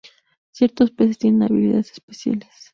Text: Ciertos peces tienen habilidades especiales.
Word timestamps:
Ciertos 0.49 0.89
peces 0.89 1.19
tienen 1.19 1.43
habilidades 1.43 1.91
especiales. 1.91 2.49